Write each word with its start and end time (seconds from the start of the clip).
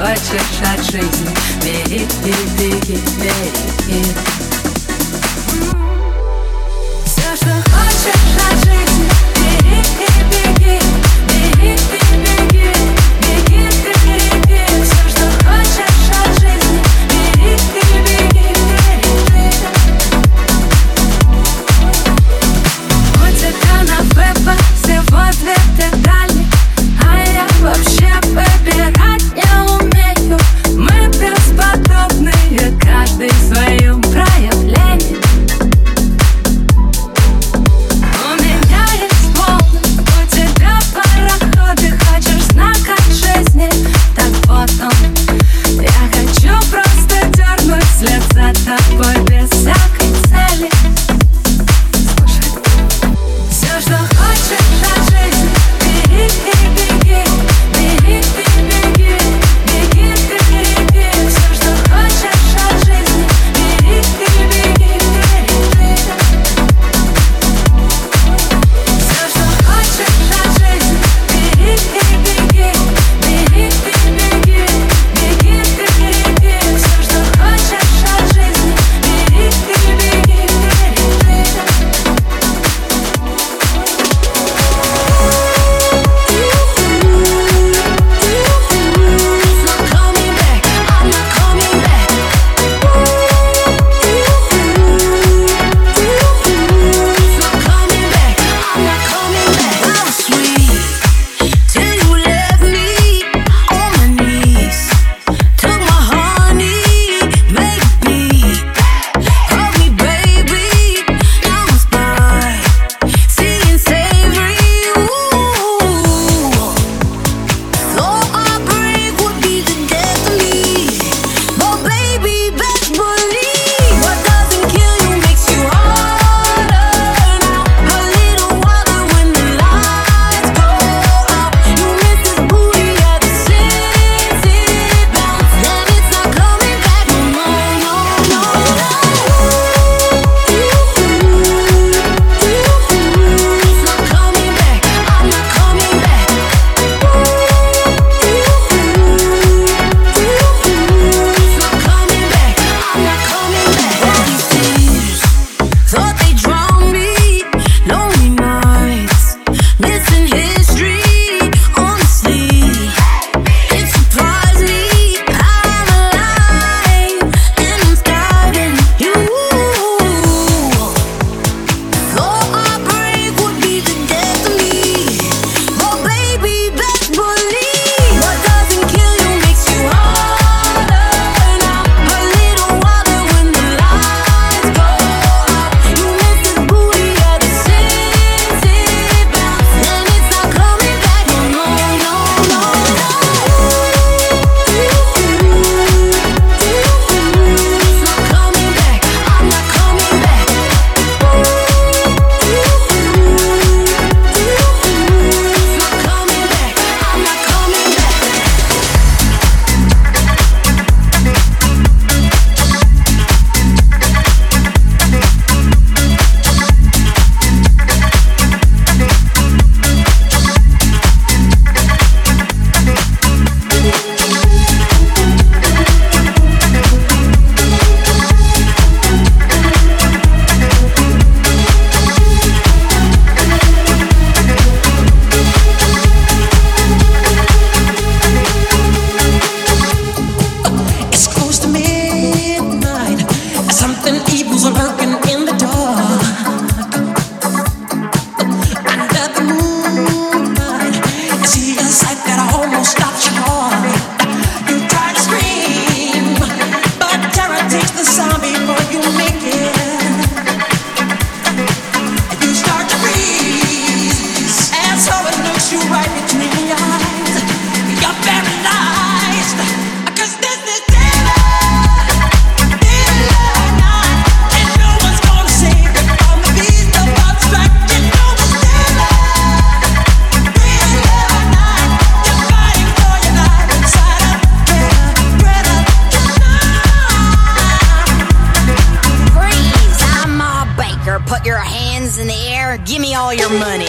хочешь 0.00 0.60
от 0.62 0.82
жизни, 0.82 1.28
береги, 1.62 2.34
беги, 2.58 2.98
береги. 3.18 4.59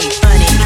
Your 0.02 0.61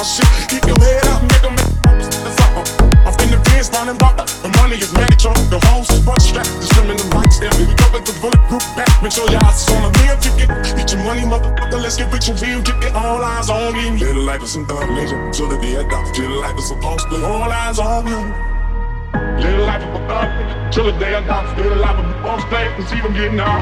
my 0.00 0.06
shit. 0.08 0.24
Keep 0.48 0.64
your 0.64 0.80
head 0.80 1.04
up, 1.12 1.20
nigga, 1.28 1.50
make 1.52 1.76
the 1.84 2.32
up. 2.56 2.64
I'm 3.04 3.12
in 3.20 3.28
the 3.36 3.40
Benz, 3.52 3.68
running 3.68 4.00
rock. 4.00 4.16
The 4.16 4.48
money 4.56 4.80
is 4.80 4.92
manic, 4.96 5.20
the 5.20 5.60
hoes 5.68 5.90
is 5.92 6.00
butt 6.00 6.22
strapped. 6.22 6.48
The 6.56 6.66
slim 6.72 6.88
in 6.88 6.96
the 6.96 7.04
right 7.12 7.28
step. 7.28 7.52
We 7.60 7.68
go 7.76 7.86
with 7.92 8.08
the 8.08 8.16
bulletproof 8.16 8.64
back. 8.72 8.88
Make 9.04 9.12
sure 9.12 9.28
your 9.28 9.44
eyes 9.44 9.60
is 9.60 9.68
on 9.68 9.84
the 9.84 9.92
real 10.00 10.16
ticket. 10.16 10.48
Get 10.76 10.88
your 10.92 11.04
money, 11.04 11.28
motherfucker. 11.28 11.80
Let's 11.84 11.96
get 12.00 12.08
rich 12.12 12.32
and 12.32 12.40
real. 12.40 12.62
Get 12.64 12.80
it 12.80 12.94
all 12.96 13.20
eyes 13.20 13.50
on 13.50 13.76
me. 13.76 14.00
Little 14.00 14.24
life 14.24 14.42
is 14.42 14.52
some 14.56 14.64
thug 14.64 14.88
legend. 14.88 15.34
Till 15.34 15.48
the 15.52 15.58
day 15.60 15.76
I 15.76 15.84
die. 15.84 16.12
Little 16.16 16.40
life 16.40 16.56
is 16.56 16.68
supposed 16.68 17.06
to 17.10 17.16
all 17.20 17.50
eyes 17.52 17.78
on 17.78 18.04
me. 18.08 18.16
Little 19.44 19.66
life 19.68 19.84
of 19.84 20.00
a 20.00 20.08
thug 20.08 20.72
till 20.72 20.84
the 20.88 20.96
day 20.96 21.12
I 21.12 21.20
die. 21.20 21.44
Little 21.60 21.76
life 21.76 21.98
of 22.00 22.08
a 22.08 22.16
boss 22.24 22.42
and 22.48 22.84
see 22.88 23.00
them 23.04 23.12
getting 23.12 23.40
out. 23.40 23.60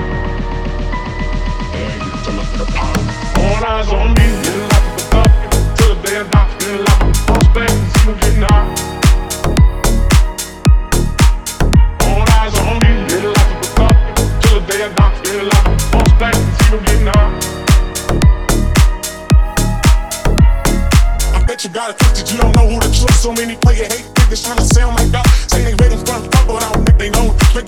Yeah, 1.75 2.23
till 2.23 2.39
the 2.63 2.67
pop. 2.71 2.95
All 3.43 3.63
eyes 3.67 3.91
on 3.91 4.15
me. 4.15 4.27
Little 4.47 4.71
life 4.71 4.87
of 4.87 4.95
a 4.95 5.03
thug 5.03 5.03
the 5.03 5.03
and 5.03 5.03
out. 5.03 5.03
All 5.03 5.03
eyes 5.03 5.03
on 5.03 5.03
me. 5.03 5.03
Little 5.03 5.03
life 5.03 5.03
of 5.03 5.03
a 5.03 5.08
thug 6.25 6.49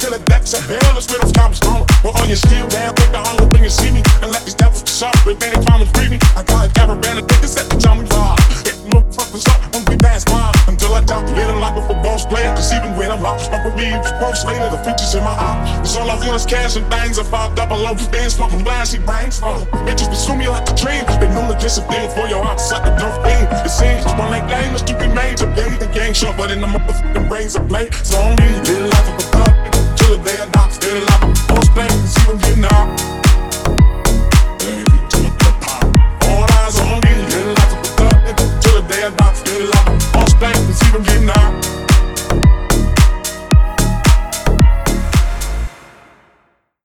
till 0.01 0.11
the 0.11 0.25
depths 0.27 0.55
of 0.55 0.65
hell, 0.67 0.95
let's 0.95 1.07
spit 1.07 1.21
those 1.21 1.33
comments 1.33 1.59
strong. 1.59 1.87
Well, 2.03 2.17
on 2.21 2.29
your 2.29 2.37
steel 2.37 2.67
down, 2.69 2.95
take 2.95 3.13
the 3.13 3.19
hunger 3.19 3.47
when 3.53 3.63
you 3.63 3.71
see 3.71 3.91
me. 3.91 4.03
And 4.23 4.31
let 4.33 4.45
these 4.45 4.55
devils 4.55 4.80
be 5.01 5.33
if 5.33 5.43
any 5.43 5.65
time 5.65 5.81
free 5.97 6.09
me. 6.13 6.19
I 6.37 6.45
got 6.45 6.69
a 6.69 6.73
caravan 6.73 7.19
of 7.19 7.25
niggas 7.25 7.57
at 7.57 7.73
the 7.73 7.77
time 7.81 7.99
we 7.99 8.05
ride. 8.13 8.37
Hit 8.61 8.77
them 8.77 8.93
motherfuckers 8.93 9.49
up, 9.49 9.73
when 9.73 9.85
we 9.89 9.97
pass 9.97 10.25
by. 10.25 10.53
Until 10.69 10.93
I 10.93 11.01
die, 11.01 11.25
living 11.33 11.61
like 11.61 11.77
a 11.77 11.95
boss 12.05 12.27
player. 12.27 12.53
Cause 12.53 12.73
even 12.73 12.97
when 12.97 13.11
I'm 13.11 13.23
lost, 13.23 13.51
I 13.51 13.65
believe 13.65 13.97
post 14.21 14.45
later, 14.45 14.69
the 14.69 14.77
features 14.85 15.15
in 15.15 15.25
my 15.25 15.33
eye. 15.33 15.81
It's 15.81 15.97
all 15.97 16.11
I 16.11 16.21
feel 16.21 16.35
is 16.35 16.45
cash 16.45 16.77
and 16.77 16.85
things. 16.93 17.19
I 17.19 17.25
double 17.55 17.87
over 17.87 18.11
bands, 18.13 18.37
fucking 18.37 18.63
blind, 18.63 18.89
she 18.89 18.99
bangs. 18.99 19.41
Oh, 19.43 19.65
bitches 19.89 20.09
pursue 20.09 20.37
me 20.37 20.49
like 20.49 20.69
a 20.69 20.75
dream. 20.77 21.05
They 21.17 21.33
know 21.33 21.49
the 21.49 21.57
discipline 21.57 22.11
for 22.13 22.29
your 22.29 22.45
heart's 22.45 22.71
like 22.71 22.85
a 22.85 22.93
dumb 23.01 23.17
thing. 23.25 23.49
It 23.65 23.73
seems 23.73 24.05
one 24.05 24.29
like 24.29 24.49
game 24.53 24.75
is 24.75 24.83
keeping 24.83 25.15
major. 25.15 25.49
Play 25.57 25.73
the 25.81 25.89
game 25.97 26.13
but 26.37 26.51
in 26.51 26.61
the 26.61 26.67
motherfucking 26.67 27.29
brains 27.29 27.57
of 27.57 27.67
play. 27.69 27.89
So 28.05 28.21
on 28.21 28.37
me, 28.37 28.49
little 28.69 28.89
life 28.93 29.09
of 29.09 29.17
a 29.17 29.27
thug. 29.33 29.97
Till 29.97 30.19
the 30.19 30.25
day 30.25 30.37
I 30.37 30.47
die, 30.51 30.69
still 30.69 31.01
life 31.01 31.40